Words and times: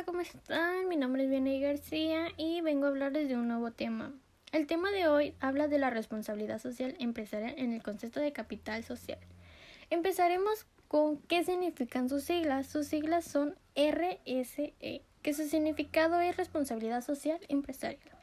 hola, 0.00 0.06
¿cómo 0.06 0.20
están? 0.22 0.88
Mi 0.88 0.96
nombre 0.96 1.24
es 1.24 1.30
Vianey 1.30 1.60
García 1.60 2.28
y 2.38 2.62
vengo 2.62 2.86
a 2.86 2.88
hablarles 2.88 3.28
de 3.28 3.36
un 3.36 3.48
nuevo 3.48 3.70
tema. 3.70 4.14
El 4.50 4.66
tema 4.66 4.90
de 4.92 5.08
hoy 5.08 5.34
habla 5.40 5.68
de 5.68 5.78
la 5.78 5.90
responsabilidad 5.90 6.58
social 6.58 6.96
empresarial 6.98 7.52
en 7.58 7.74
el 7.74 7.82
concepto 7.82 8.18
de 8.18 8.32
capital 8.32 8.82
social. 8.82 9.18
Empezaremos 9.90 10.66
con 10.88 11.18
qué 11.18 11.44
significan 11.44 12.08
sus 12.08 12.24
siglas. 12.24 12.66
Sus 12.66 12.86
siglas 12.86 13.26
son 13.26 13.56
RSE, 13.76 15.02
que 15.20 15.34
su 15.34 15.46
significado 15.46 16.18
es 16.20 16.34
responsabilidad 16.34 17.04
social 17.04 17.38
empresarial. 17.48 18.16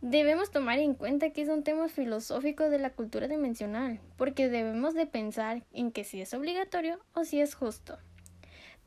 Debemos 0.00 0.50
tomar 0.50 0.80
en 0.80 0.94
cuenta 0.94 1.30
que 1.30 1.42
es 1.42 1.48
un 1.50 1.62
tema 1.62 1.88
filosófico 1.88 2.68
de 2.68 2.80
la 2.80 2.90
cultura 2.90 3.28
dimensional, 3.28 4.00
porque 4.16 4.48
debemos 4.48 4.94
de 4.94 5.06
pensar 5.06 5.62
en 5.72 5.92
que 5.92 6.02
si 6.02 6.20
es 6.20 6.34
obligatorio 6.34 6.98
o 7.14 7.24
si 7.24 7.40
es 7.40 7.54
justo. 7.54 7.96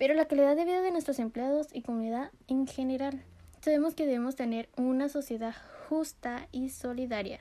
Pero 0.03 0.16
la 0.16 0.25
calidad 0.25 0.57
de 0.57 0.66
vida 0.66 0.81
de 0.81 0.91
nuestros 0.91 1.17
empleados 1.17 1.67
y 1.71 1.81
comunidad 1.81 2.30
en 2.49 2.67
general. 2.67 3.23
Sabemos 3.61 3.95
que 3.95 4.05
debemos 4.05 4.35
tener 4.35 4.67
una 4.75 5.07
sociedad 5.07 5.55
justa 5.88 6.49
y 6.52 6.71
solidaria. 6.71 7.39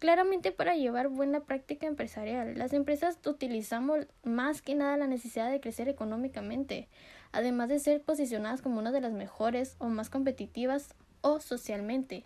Claramente 0.00 0.50
para 0.50 0.74
llevar 0.74 1.06
buena 1.06 1.38
práctica 1.38 1.86
empresarial, 1.86 2.58
las 2.58 2.72
empresas 2.72 3.16
utilizamos 3.24 4.08
más 4.24 4.60
que 4.60 4.74
nada 4.74 4.96
la 4.96 5.06
necesidad 5.06 5.52
de 5.52 5.60
crecer 5.60 5.88
económicamente, 5.88 6.88
además 7.30 7.68
de 7.68 7.78
ser 7.78 8.02
posicionadas 8.02 8.60
como 8.60 8.80
una 8.80 8.90
de 8.90 9.02
las 9.02 9.12
mejores 9.12 9.76
o 9.78 9.86
más 9.86 10.10
competitivas 10.10 10.96
o 11.20 11.38
socialmente, 11.38 12.24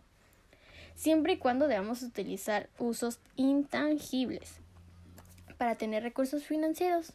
siempre 0.94 1.34
y 1.34 1.36
cuando 1.36 1.68
debamos 1.68 2.02
utilizar 2.02 2.70
usos 2.78 3.20
intangibles 3.36 4.60
para 5.58 5.74
tener 5.74 6.02
recursos 6.02 6.42
financieros, 6.42 7.12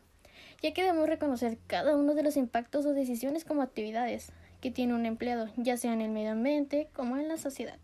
ya 0.62 0.74
que 0.74 0.84
debemos 0.84 1.08
reconocer 1.08 1.58
cada 1.68 1.96
uno 1.96 2.14
de 2.16 2.24
los 2.24 2.38
impactos 2.38 2.86
o 2.86 2.94
decisiones 2.94 3.46
como 3.46 3.62
actividades 3.62 4.32
que 4.62 4.72
tiene 4.72 4.94
un 4.94 5.06
empleado, 5.06 5.50
ya 5.56 5.78
sea 5.78 5.94
en 5.94 6.02
el 6.02 6.12
medio 6.12 6.32
ambiente 6.32 6.90
como 6.94 7.18
en 7.18 7.28
la 7.28 7.38
sociedad. 7.38 7.78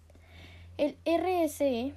El 0.78 0.97
RSE 1.06 1.94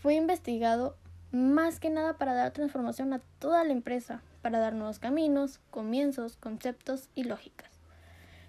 fue 0.00 0.14
investigado 0.14 0.96
más 1.32 1.78
que 1.78 1.90
nada 1.90 2.14
para 2.14 2.34
dar 2.34 2.52
transformación 2.52 3.12
a 3.12 3.20
toda 3.38 3.62
la 3.64 3.72
empresa, 3.72 4.22
para 4.42 4.58
dar 4.58 4.72
nuevos 4.72 4.98
caminos, 4.98 5.60
comienzos, 5.70 6.36
conceptos 6.36 7.08
y 7.14 7.24
lógicas. 7.24 7.70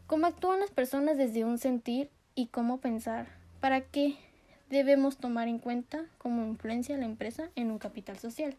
Cómo 0.07 0.25
actúan 0.25 0.59
las 0.59 0.71
personas 0.71 1.17
desde 1.17 1.45
un 1.45 1.57
sentir 1.57 2.09
y 2.33 2.47
cómo 2.47 2.79
pensar, 2.79 3.27
para 3.59 3.81
qué 3.81 4.17
debemos 4.69 5.17
tomar 5.17 5.47
en 5.47 5.59
cuenta 5.59 6.05
cómo 6.17 6.45
influencia 6.45 6.97
la 6.97 7.05
empresa 7.05 7.49
en 7.55 7.71
un 7.71 7.77
capital 7.77 8.17
social. 8.17 8.55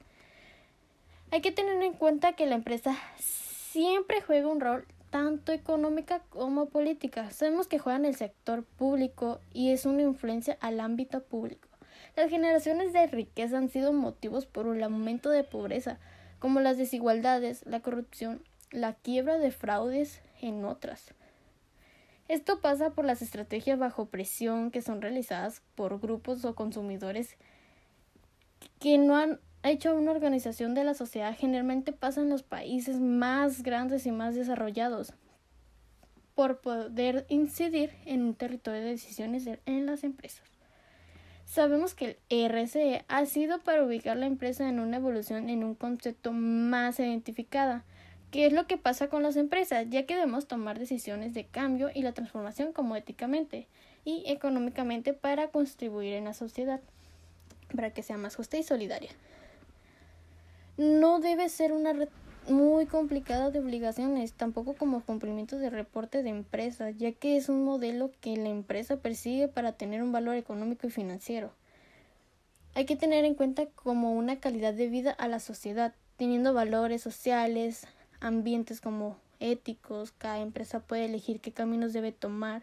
Hay 1.33 1.41
que 1.41 1.51
tener 1.51 1.83
en 1.83 1.95
cuenta 1.95 2.35
que 2.35 2.45
la 2.45 2.57
empresa 2.57 2.95
siempre 3.17 4.21
juega 4.21 4.49
un 4.49 4.61
rol 4.61 4.87
tanto 5.09 5.53
económica 5.53 6.21
como 6.29 6.67
política. 6.67 7.31
Sabemos 7.31 7.67
que 7.67 7.79
juega 7.79 7.99
en 7.99 8.05
el 8.05 8.15
sector 8.15 8.65
público 8.65 9.41
y 9.51 9.71
es 9.71 9.87
una 9.87 10.03
influencia 10.03 10.59
al 10.61 10.79
ámbito 10.79 11.23
público. 11.23 11.71
Las 12.17 12.29
generaciones 12.29 12.93
de 12.93 13.07
riqueza 13.07 13.57
han 13.57 13.71
sido 13.71 13.95
motivos 13.95 14.45
por 14.45 14.77
el 14.77 14.83
aumento 14.83 15.31
de 15.31 15.43
pobreza, 15.43 15.99
como 16.39 16.61
las 16.61 16.77
desigualdades, 16.77 17.65
la 17.65 17.81
corrupción, 17.81 18.43
la 18.71 18.93
quiebra 18.93 19.39
de 19.39 19.53
fraudes, 19.53 20.21
en 20.43 20.67
otras. 20.67 21.15
Esto 22.29 22.61
pasa 22.61 22.91
por 22.91 23.07
las 23.07 23.23
estrategias 23.23 23.79
bajo 23.79 24.05
presión 24.05 24.71
que 24.71 24.83
son 24.83 25.01
realizadas 25.01 25.63
por 25.77 25.99
grupos 25.99 26.45
o 26.45 26.55
consumidores 26.55 27.39
que 28.81 28.99
no 28.99 29.17
han 29.17 29.41
ha 29.63 29.71
hecho 29.71 29.95
una 29.95 30.11
organización 30.11 30.75
de 30.75 30.83
la 30.83 30.95
sociedad 30.95 31.37
generalmente 31.39 31.93
pasa 31.93 32.21
en 32.21 32.29
los 32.29 32.43
países 32.43 32.99
más 32.99 33.63
grandes 33.63 34.07
y 34.07 34.11
más 34.11 34.35
desarrollados 34.35 35.15
por 36.35 36.61
poder 36.61 37.27
incidir 37.29 37.93
en 38.05 38.23
un 38.23 38.35
territorio 38.35 38.81
de 38.81 38.89
decisiones 38.89 39.47
en 39.67 39.87
las 39.87 40.03
empresas. 40.03 40.43
Sabemos 41.45 41.95
que 41.95 42.19
el 42.29 42.51
RCE 42.51 43.05
ha 43.09 43.27
sido 43.27 43.61
para 43.61 43.85
ubicar 43.85 44.17
la 44.17 44.27
empresa 44.27 44.69
en 44.69 44.81
una 44.81 44.97
evolución 44.97 45.49
en 45.49 45.63
un 45.63 45.75
concepto 45.75 46.33
más 46.33 46.99
identificada, 46.99 47.85
que 48.31 48.47
es 48.47 48.53
lo 48.53 48.67
que 48.67 48.79
pasa 48.79 49.09
con 49.09 49.23
las 49.23 49.37
empresas, 49.37 49.87
ya 49.91 50.07
que 50.07 50.15
debemos 50.15 50.49
tomar 50.49 50.79
decisiones 50.79 51.35
de 51.35 51.45
cambio 51.45 51.91
y 51.95 52.03
la 52.03 52.13
transformación 52.13 52.73
como 52.73 52.97
éticamente 52.97 53.69
y 54.05 54.25
económicamente 54.27 55.13
para 55.13 55.49
contribuir 55.49 56.15
en 56.15 56.25
la 56.25 56.35
sociedad, 56.35 56.81
para 57.77 57.91
que 57.91 58.03
sea 58.03 58.17
más 58.17 58.35
justa 58.35 58.57
y 58.57 58.63
solidaria 58.63 59.11
no 60.77 61.21
debe 61.21 61.49
ser 61.49 61.73
una 61.73 61.93
red 61.93 62.09
muy 62.49 62.87
complicada 62.87 63.51
de 63.51 63.61
obligaciones, 63.61 64.33
tampoco 64.33 64.75
como 64.75 65.03
cumplimiento 65.03 65.59
de 65.59 65.71
reporte 65.71 66.23
de 66.23 66.31
empresa, 66.31 66.91
ya 66.91 67.13
que 67.13 67.37
es 67.37 67.49
un 67.49 67.65
modelo 67.65 68.11
que 68.21 68.37
la 68.37 68.49
empresa 68.49 68.97
persigue 68.97 69.49
para 69.49 69.73
tener 69.73 70.03
un 70.03 70.13
valor 70.13 70.37
económico 70.37 70.87
y 70.87 70.91
financiero. 70.91 71.53
Hay 72.75 72.87
que 72.87 72.97
tener 72.97 73.25
en 73.25 73.35
cuenta 73.35 73.67
como 73.67 74.15
una 74.15 74.41
calidad 74.41 74.75
de 74.75 74.89
vida 74.89 75.13
a 75.13 75.29
la 75.29 75.41
sociedad, 75.41 75.95
teniendo 76.17 76.55
valores 76.55 77.03
sociales, 77.03 77.87
ambientes 78.21 78.81
como 78.81 79.19
éticos, 79.41 80.13
cada 80.13 80.39
empresa 80.39 80.81
puede 80.81 81.05
elegir 81.05 81.41
qué 81.41 81.53
caminos 81.53 81.93
debe 81.93 82.13
tomar, 82.13 82.63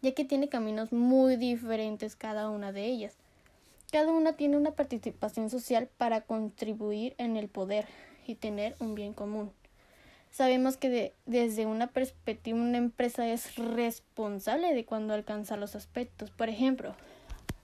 ya 0.00 0.12
que 0.12 0.24
tiene 0.24 0.48
caminos 0.48 0.92
muy 0.92 1.36
diferentes 1.36 2.14
cada 2.14 2.50
una 2.50 2.70
de 2.70 2.84
ellas. 2.84 3.16
Cada 3.90 4.12
una 4.12 4.34
tiene 4.34 4.58
una 4.58 4.72
participación 4.72 5.48
social 5.48 5.88
para 5.96 6.20
contribuir 6.20 7.14
en 7.16 7.38
el 7.38 7.48
poder 7.48 7.86
y 8.26 8.34
tener 8.34 8.76
un 8.80 8.94
bien 8.94 9.14
común. 9.14 9.50
Sabemos 10.30 10.76
que 10.76 11.14
desde 11.24 11.64
una 11.64 11.86
perspectiva 11.86 12.58
una 12.58 12.76
empresa 12.76 13.26
es 13.26 13.56
responsable 13.56 14.74
de 14.74 14.84
cuando 14.84 15.14
alcanza 15.14 15.56
los 15.56 15.74
aspectos. 15.74 16.30
Por 16.30 16.50
ejemplo, 16.50 16.94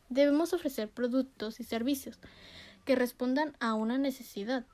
debemos 0.09 0.55
ofrecer 0.55 0.89
productos 0.89 1.61
y 1.61 1.65
servicios 1.65 2.19
que 2.87 2.97
respondan 2.97 3.55
a 3.61 3.75
una 3.75 3.99
necesidad. 3.99 4.65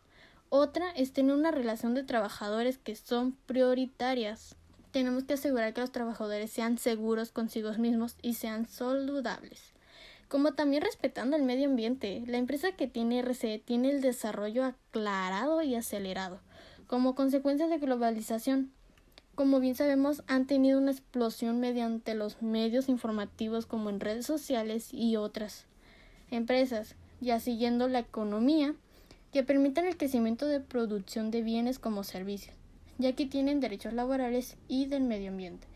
Otra 0.50 0.92
es 0.92 1.12
tener 1.12 1.34
una 1.34 1.50
relación 1.50 1.94
de 1.94 2.04
trabajadores 2.04 2.78
que 2.78 2.94
son 2.94 3.32
prioritarias. 3.46 4.54
Tenemos 4.92 5.24
que 5.24 5.34
asegurar 5.34 5.74
que 5.74 5.80
los 5.80 5.90
trabajadores 5.90 6.52
sean 6.52 6.78
seguros 6.78 7.32
consigo 7.32 7.72
mismos 7.72 8.14
y 8.22 8.34
sean 8.34 8.68
saludables 8.68 9.74
como 10.30 10.52
también 10.52 10.84
respetando 10.84 11.36
el 11.36 11.42
medio 11.42 11.68
ambiente. 11.68 12.22
La 12.24 12.38
empresa 12.38 12.70
que 12.70 12.86
tiene 12.86 13.20
RCE 13.20 13.58
tiene 13.58 13.90
el 13.90 14.00
desarrollo 14.00 14.64
aclarado 14.64 15.60
y 15.60 15.74
acelerado, 15.74 16.38
como 16.86 17.16
consecuencia 17.16 17.66
de 17.66 17.78
globalización. 17.78 18.70
Como 19.34 19.58
bien 19.58 19.74
sabemos, 19.74 20.22
han 20.28 20.46
tenido 20.46 20.78
una 20.78 20.92
explosión 20.92 21.58
mediante 21.58 22.14
los 22.14 22.42
medios 22.42 22.88
informativos 22.88 23.66
como 23.66 23.90
en 23.90 23.98
redes 23.98 24.24
sociales 24.24 24.94
y 24.94 25.16
otras 25.16 25.66
empresas, 26.30 26.94
ya 27.20 27.40
siguiendo 27.40 27.88
la 27.88 27.98
economía, 27.98 28.76
que 29.32 29.42
permiten 29.42 29.86
el 29.86 29.96
crecimiento 29.96 30.46
de 30.46 30.60
producción 30.60 31.32
de 31.32 31.42
bienes 31.42 31.80
como 31.80 32.04
servicios, 32.04 32.54
ya 32.98 33.14
que 33.14 33.26
tienen 33.26 33.58
derechos 33.58 33.94
laborales 33.94 34.56
y 34.68 34.86
del 34.86 35.02
medio 35.02 35.30
ambiente. 35.30 35.66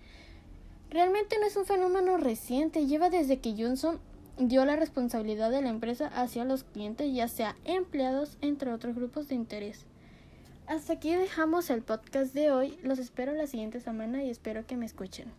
Realmente 0.90 1.38
no 1.40 1.46
es 1.46 1.56
un 1.56 1.66
fenómeno 1.66 2.18
reciente, 2.18 2.86
lleva 2.86 3.10
desde 3.10 3.40
que 3.40 3.56
Johnson 3.58 3.98
dio 4.38 4.64
la 4.64 4.76
responsabilidad 4.76 5.50
de 5.50 5.62
la 5.62 5.68
empresa 5.68 6.08
hacia 6.08 6.44
los 6.44 6.64
clientes, 6.64 7.12
ya 7.14 7.28
sea 7.28 7.56
empleados, 7.64 8.36
entre 8.40 8.72
otros 8.72 8.94
grupos 8.94 9.28
de 9.28 9.34
interés. 9.34 9.86
Hasta 10.66 10.94
aquí 10.94 11.14
dejamos 11.14 11.70
el 11.70 11.82
podcast 11.82 12.34
de 12.34 12.50
hoy. 12.50 12.78
Los 12.82 12.98
espero 12.98 13.32
la 13.32 13.46
siguiente 13.46 13.80
semana 13.80 14.24
y 14.24 14.30
espero 14.30 14.66
que 14.66 14.76
me 14.76 14.86
escuchen. 14.86 15.30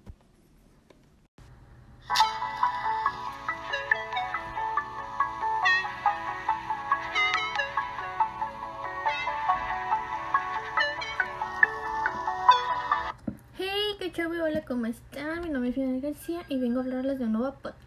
Hey, 13.58 13.96
qué 14.00 14.12
chévere, 14.12 14.42
hola, 14.44 14.64
¿cómo 14.64 14.86
están? 14.86 15.42
Mi 15.42 15.50
nombre 15.50 15.70
es 15.70 15.76
Fidel 15.76 16.02
García 16.02 16.42
y 16.50 16.60
vengo 16.60 16.80
a 16.80 16.84
hablarles 16.84 17.18
de 17.18 17.26
un 17.26 17.34
nuevo 17.34 17.56
podcast 17.56 17.85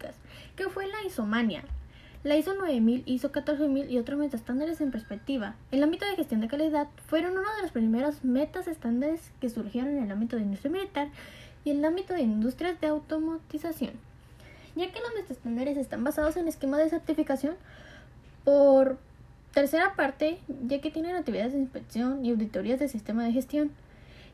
que 0.59 0.67
fue 0.67 0.87
la 0.87 1.05
isomania. 1.07 1.63
La 2.25 2.35
ISO 2.35 2.53
9000, 2.53 3.03
ISO 3.05 3.31
14000 3.31 3.89
y 3.89 3.97
otros 3.97 4.33
estándares 4.33 4.81
en 4.81 4.91
perspectiva. 4.91 5.55
El 5.71 5.81
ámbito 5.81 6.05
de 6.05 6.17
gestión 6.17 6.41
de 6.41 6.49
calidad 6.49 6.89
fueron 7.07 7.31
uno 7.31 7.47
de 7.55 7.61
los 7.61 7.71
primeros 7.71 8.25
metas 8.25 8.67
estándares 8.67 9.31
que 9.39 9.49
surgieron 9.49 9.91
en 9.95 10.03
el 10.03 10.11
ámbito 10.11 10.35
de 10.35 10.41
industria 10.41 10.69
militar 10.69 11.07
y 11.63 11.71
en 11.71 11.77
el 11.77 11.85
ámbito 11.85 12.13
de 12.13 12.23
industrias 12.23 12.81
de 12.81 12.87
automatización, 12.87 13.93
ya 14.75 14.91
que 14.91 14.99
los 14.99 15.31
estándares 15.31 15.77
están 15.77 16.03
basados 16.03 16.35
en 16.35 16.49
esquemas 16.49 16.81
de 16.81 16.89
certificación 16.89 17.55
por 18.43 18.97
tercera 19.53 19.93
parte, 19.95 20.39
ya 20.67 20.81
que 20.81 20.91
tienen 20.91 21.15
actividades 21.15 21.53
de 21.53 21.59
inspección 21.59 22.25
y 22.25 22.31
auditorías 22.31 22.79
del 22.79 22.89
sistema 22.89 23.23
de 23.23 23.31
gestión, 23.31 23.71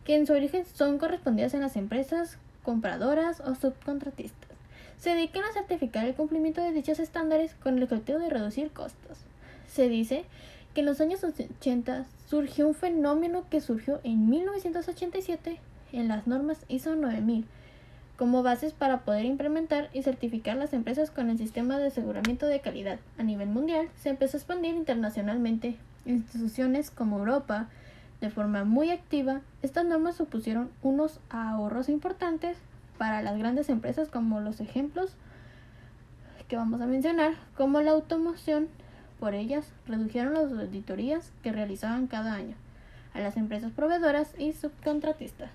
que 0.06 0.16
en 0.16 0.26
su 0.26 0.34
origen 0.34 0.66
son 0.66 0.98
correspondidas 0.98 1.54
en 1.54 1.62
las 1.62 1.76
empresas 1.76 2.40
compradoras 2.64 3.42
o 3.42 3.54
subcontratistas 3.54 4.55
se 4.98 5.12
dedican 5.12 5.44
a 5.44 5.54
certificar 5.54 6.06
el 6.06 6.16
cumplimiento 6.16 6.62
de 6.62 6.72
dichos 6.72 7.00
estándares 7.00 7.54
con 7.56 7.78
el 7.78 7.84
objetivo 7.84 8.20
de 8.20 8.30
reducir 8.30 8.72
costos. 8.72 9.20
Se 9.68 9.90
dice 9.90 10.26
que 10.74 10.82
en 10.82 10.88
los 10.88 11.02
años 11.02 11.24
80 11.24 12.06
surgió 12.30 12.68
un 12.68 12.76
fenómeno 12.76 13.46
que 13.50 13.62
surgió 13.62 14.00
en 14.04 14.30
1987 14.30 15.60
en 15.94 16.08
las 16.08 16.28
normas 16.28 16.66
ISO 16.68 16.96
9000, 16.96 17.46
como 18.18 18.44
bases 18.44 18.74
para 18.74 19.02
poder 19.02 19.26
implementar 19.26 19.90
y 19.94 20.04
certificar 20.04 20.58
las 20.58 20.74
empresas 20.74 21.12
con 21.12 21.30
el 21.30 21.38
sistema 21.38 21.78
de 21.78 21.88
aseguramiento 21.88 22.48
de 22.48 22.62
calidad. 22.62 23.00
A 23.18 23.24
nivel 23.24 23.50
mundial, 23.50 23.90
se 24.02 24.10
empezó 24.10 24.38
a 24.38 24.40
expandir 24.40 24.76
internacionalmente. 24.76 25.78
Instituciones 26.06 26.92
como 26.92 27.20
Europa, 27.20 27.68
de 28.22 28.30
forma 28.30 28.64
muy 28.64 28.92
activa, 28.92 29.42
estas 29.62 29.86
normas 29.86 30.16
supusieron 30.16 30.70
unos 30.82 31.20
ahorros 31.30 31.90
importantes 31.90 32.58
para 32.98 33.22
las 33.22 33.38
grandes 33.38 33.70
empresas 33.70 34.10
como 34.10 34.40
los 34.40 34.60
ejemplos 34.60 35.12
que 36.48 36.58
vamos 36.58 36.82
a 36.82 36.86
mencionar, 36.86 37.34
como 37.58 37.82
la 37.82 37.92
automoción. 37.92 38.68
Por 39.20 39.34
ellas, 39.34 39.66
redujeron 39.88 40.34
las 40.34 40.52
auditorías 40.52 41.32
que 41.42 41.52
realizaban 41.52 42.08
cada 42.08 42.34
año 42.34 42.56
a 43.14 43.20
las 43.20 43.38
empresas 43.38 43.72
proveedoras 43.72 44.34
y 44.38 44.52
subcontratistas. 44.54 45.50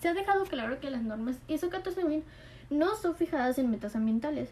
Se 0.00 0.08
ha 0.08 0.14
dejado 0.14 0.44
claro 0.44 0.80
que 0.80 0.90
las 0.90 1.02
normas 1.02 1.36
ISO 1.46 1.70
14000 1.70 2.24
no 2.70 2.96
son 2.96 3.14
fijadas 3.14 3.58
en 3.58 3.70
metas 3.70 3.94
ambientales, 3.94 4.50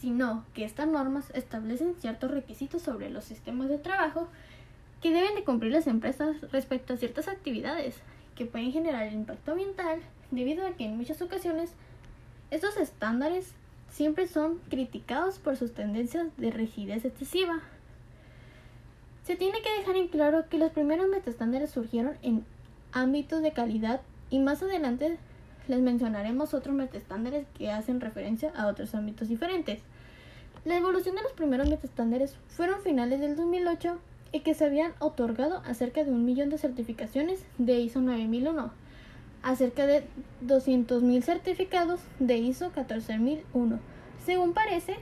sino 0.00 0.44
que 0.54 0.64
estas 0.64 0.86
normas 0.86 1.30
establecen 1.34 1.96
ciertos 1.98 2.30
requisitos 2.30 2.82
sobre 2.82 3.10
los 3.10 3.24
sistemas 3.24 3.68
de 3.68 3.78
trabajo 3.78 4.28
que 5.02 5.12
deben 5.12 5.34
de 5.34 5.44
cumplir 5.44 5.72
las 5.72 5.86
empresas 5.86 6.40
respecto 6.52 6.94
a 6.94 6.96
ciertas 6.96 7.28
actividades 7.28 7.96
que 8.38 8.46
pueden 8.46 8.70
generar 8.70 9.12
impacto 9.12 9.50
ambiental 9.50 9.98
debido 10.30 10.64
a 10.64 10.70
que 10.70 10.84
en 10.84 10.96
muchas 10.96 11.20
ocasiones 11.20 11.72
estos 12.52 12.76
estándares 12.76 13.52
siempre 13.90 14.28
son 14.28 14.60
criticados 14.70 15.40
por 15.40 15.56
sus 15.56 15.74
tendencias 15.74 16.28
de 16.36 16.52
rigidez 16.52 17.04
excesiva. 17.04 17.60
Se 19.24 19.34
tiene 19.34 19.60
que 19.60 19.76
dejar 19.76 19.96
en 19.96 20.06
claro 20.06 20.48
que 20.48 20.56
los 20.56 20.70
primeros 20.70 21.08
metaestándares 21.08 21.70
surgieron 21.70 22.16
en 22.22 22.44
ámbitos 22.92 23.42
de 23.42 23.52
calidad 23.52 24.02
y 24.30 24.38
más 24.38 24.62
adelante 24.62 25.18
les 25.66 25.80
mencionaremos 25.80 26.54
otros 26.54 26.76
metaestándares 26.76 27.44
que 27.58 27.72
hacen 27.72 28.00
referencia 28.00 28.52
a 28.56 28.68
otros 28.68 28.94
ámbitos 28.94 29.28
diferentes. 29.28 29.80
La 30.64 30.76
evolución 30.76 31.16
de 31.16 31.22
los 31.22 31.32
primeros 31.32 31.68
metaestándares 31.68 32.36
fueron 32.46 32.82
finales 32.82 33.18
del 33.18 33.34
2008 33.34 33.98
y 34.32 34.40
que 34.40 34.54
se 34.54 34.64
habían 34.64 34.92
otorgado 34.98 35.62
acerca 35.64 36.04
de 36.04 36.10
un 36.10 36.24
millón 36.24 36.50
de 36.50 36.58
certificaciones 36.58 37.44
de 37.58 37.80
ISO 37.80 38.00
9001, 38.00 38.70
acerca 39.42 39.86
de 39.86 40.04
200.000 40.46 41.22
certificados 41.22 42.00
de 42.18 42.38
ISO 42.38 42.70
14001. 42.72 43.78
Según 44.24 44.52
parece, 44.52 44.96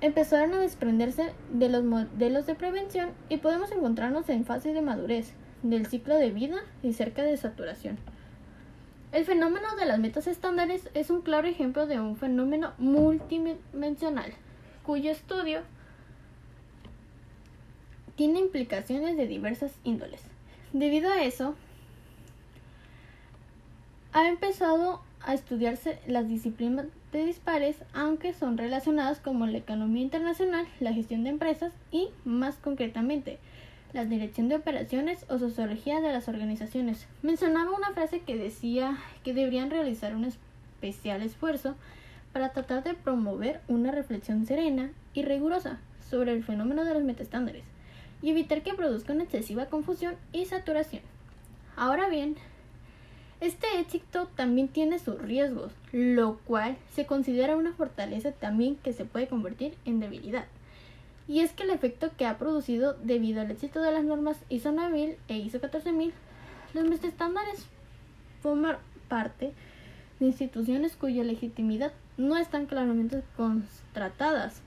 empezaron 0.00 0.54
a 0.54 0.58
desprenderse 0.58 1.32
de 1.52 1.68
los 1.68 1.84
modelos 1.84 2.46
de 2.46 2.54
prevención 2.54 3.10
y 3.28 3.38
podemos 3.38 3.70
encontrarnos 3.72 4.28
en 4.28 4.44
fase 4.44 4.72
de 4.72 4.82
madurez 4.82 5.32
del 5.62 5.86
ciclo 5.86 6.16
de 6.16 6.30
vida 6.30 6.58
y 6.82 6.92
cerca 6.92 7.22
de 7.22 7.36
saturación. 7.36 7.98
El 9.12 9.24
fenómeno 9.24 9.76
de 9.76 9.86
las 9.86 10.00
metas 10.00 10.26
estándares 10.26 10.90
es 10.94 11.08
un 11.08 11.22
claro 11.22 11.46
ejemplo 11.46 11.86
de 11.86 12.00
un 12.00 12.16
fenómeno 12.16 12.72
multidimensional, 12.78 14.32
cuyo 14.82 15.10
estudio 15.10 15.60
tiene 18.16 18.40
implicaciones 18.40 19.16
de 19.16 19.26
diversas 19.26 19.72
índoles. 19.84 20.20
Debido 20.72 21.10
a 21.10 21.22
eso, 21.22 21.54
ha 24.12 24.28
empezado 24.28 25.02
a 25.20 25.34
estudiarse 25.34 25.98
las 26.06 26.28
disciplinas 26.28 26.86
de 27.12 27.26
dispares, 27.26 27.76
aunque 27.92 28.32
son 28.32 28.58
relacionadas 28.58 29.20
como 29.20 29.46
la 29.46 29.58
economía 29.58 30.02
internacional, 30.02 30.66
la 30.80 30.92
gestión 30.92 31.24
de 31.24 31.30
empresas 31.30 31.72
y, 31.90 32.08
más 32.24 32.56
concretamente, 32.56 33.38
la 33.92 34.04
dirección 34.04 34.48
de 34.48 34.56
operaciones 34.56 35.24
o 35.28 35.38
sociología 35.38 36.00
de 36.00 36.12
las 36.12 36.28
organizaciones. 36.28 37.06
Mencionaba 37.22 37.70
una 37.70 37.92
frase 37.92 38.20
que 38.20 38.36
decía 38.36 38.98
que 39.22 39.34
deberían 39.34 39.70
realizar 39.70 40.14
un 40.14 40.24
especial 40.24 41.22
esfuerzo 41.22 41.76
para 42.32 42.52
tratar 42.52 42.82
de 42.82 42.94
promover 42.94 43.60
una 43.68 43.92
reflexión 43.92 44.44
serena 44.46 44.90
y 45.14 45.22
rigurosa 45.22 45.78
sobre 46.10 46.32
el 46.32 46.42
fenómeno 46.42 46.84
de 46.84 46.94
los 46.94 47.04
metaestándares 47.04 47.73
y 48.24 48.30
evitar 48.30 48.62
que 48.62 48.74
produzca 48.74 49.12
una 49.12 49.22
excesiva 49.22 49.66
confusión 49.66 50.16
y 50.32 50.46
saturación. 50.46 51.02
Ahora 51.76 52.08
bien, 52.08 52.34
este 53.40 53.78
éxito 53.78 54.26
también 54.34 54.66
tiene 54.66 54.98
sus 54.98 55.20
riesgos, 55.20 55.70
lo 55.92 56.38
cual 56.38 56.76
se 56.92 57.06
considera 57.06 57.56
una 57.56 57.74
fortaleza 57.74 58.32
también 58.32 58.74
que 58.76 58.92
se 58.92 59.04
puede 59.04 59.28
convertir 59.28 59.76
en 59.84 60.00
debilidad 60.00 60.46
y 61.26 61.40
es 61.40 61.52
que 61.52 61.62
el 61.62 61.70
efecto 61.70 62.10
que 62.16 62.26
ha 62.26 62.38
producido 62.38 62.94
debido 62.94 63.40
al 63.40 63.50
éxito 63.50 63.80
de 63.80 63.92
las 63.92 64.04
normas 64.04 64.38
ISO 64.48 64.72
9000 64.72 65.16
e 65.28 65.38
ISO 65.38 65.60
14000, 65.60 66.12
los 66.74 67.04
estándares 67.04 67.66
forman 68.42 68.76
parte 69.08 69.52
de 70.20 70.26
instituciones 70.26 70.96
cuya 70.96 71.24
legitimidad 71.24 71.92
no 72.16 72.36
están 72.36 72.66
claramente 72.66 73.22
contratadas. 73.36 74.60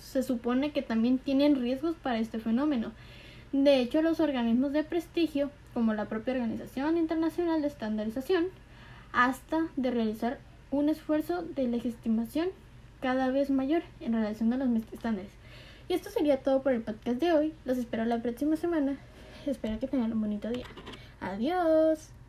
Se 0.00 0.22
supone 0.22 0.72
que 0.72 0.82
también 0.82 1.18
tienen 1.18 1.60
riesgos 1.60 1.96
para 1.96 2.18
este 2.18 2.38
fenómeno. 2.38 2.92
De 3.52 3.80
hecho, 3.80 4.02
los 4.02 4.20
organismos 4.20 4.72
de 4.72 4.84
prestigio, 4.84 5.50
como 5.74 5.94
la 5.94 6.06
propia 6.06 6.34
Organización 6.34 6.96
Internacional 6.96 7.62
de 7.62 7.68
Estandarización, 7.68 8.46
hasta 9.12 9.68
de 9.76 9.90
realizar 9.90 10.38
un 10.70 10.88
esfuerzo 10.88 11.42
de 11.42 11.66
legitimación 11.66 12.48
cada 13.00 13.30
vez 13.30 13.50
mayor 13.50 13.82
en 14.00 14.12
relación 14.12 14.52
a 14.52 14.56
los 14.56 14.68
estándares. 14.92 15.32
Y 15.88 15.94
esto 15.94 16.10
sería 16.10 16.42
todo 16.42 16.62
por 16.62 16.72
el 16.72 16.82
podcast 16.82 17.20
de 17.20 17.32
hoy. 17.32 17.52
Los 17.64 17.78
espero 17.78 18.04
la 18.04 18.22
próxima 18.22 18.56
semana. 18.56 18.96
Espero 19.46 19.80
que 19.80 19.88
tengan 19.88 20.12
un 20.12 20.20
bonito 20.20 20.48
día. 20.48 20.66
Adiós. 21.20 22.19